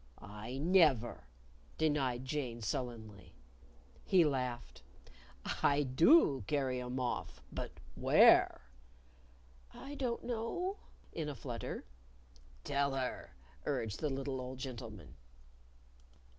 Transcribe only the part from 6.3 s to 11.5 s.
carry 'em off. But where?" "I don't know," in a